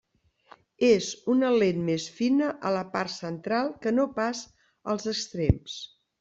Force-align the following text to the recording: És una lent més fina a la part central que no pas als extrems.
És 0.85 1.09
una 1.33 1.51
lent 1.63 1.83
més 1.89 2.05
fina 2.21 2.47
a 2.69 2.73
la 2.77 2.81
part 2.95 3.15
central 3.17 3.71
que 3.85 3.95
no 4.01 4.09
pas 4.19 4.43
als 4.95 5.09
extrems. 5.15 5.79